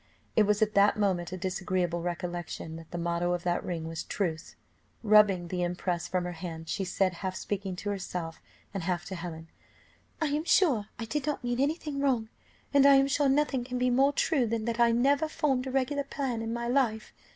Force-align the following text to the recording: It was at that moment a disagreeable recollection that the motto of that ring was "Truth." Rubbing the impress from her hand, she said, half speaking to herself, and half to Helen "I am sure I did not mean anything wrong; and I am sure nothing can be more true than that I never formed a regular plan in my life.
It 0.35 0.47
was 0.47 0.63
at 0.63 0.73
that 0.73 0.97
moment 0.97 1.31
a 1.31 1.37
disagreeable 1.37 2.01
recollection 2.01 2.75
that 2.77 2.89
the 2.89 2.97
motto 2.97 3.33
of 3.33 3.43
that 3.43 3.63
ring 3.63 3.87
was 3.87 4.01
"Truth." 4.01 4.55
Rubbing 5.03 5.49
the 5.49 5.61
impress 5.61 6.07
from 6.07 6.23
her 6.23 6.31
hand, 6.31 6.67
she 6.69 6.83
said, 6.83 7.13
half 7.13 7.35
speaking 7.35 7.75
to 7.75 7.91
herself, 7.91 8.41
and 8.73 8.81
half 8.81 9.05
to 9.05 9.15
Helen 9.15 9.47
"I 10.19 10.29
am 10.29 10.43
sure 10.43 10.87
I 10.97 11.05
did 11.05 11.27
not 11.27 11.43
mean 11.43 11.59
anything 11.59 11.99
wrong; 11.99 12.29
and 12.73 12.87
I 12.87 12.95
am 12.95 13.05
sure 13.07 13.29
nothing 13.29 13.63
can 13.63 13.77
be 13.77 13.91
more 13.91 14.11
true 14.11 14.47
than 14.47 14.65
that 14.65 14.79
I 14.79 14.89
never 14.91 15.27
formed 15.27 15.67
a 15.67 15.71
regular 15.71 16.03
plan 16.03 16.41
in 16.41 16.51
my 16.51 16.67
life. 16.67 17.13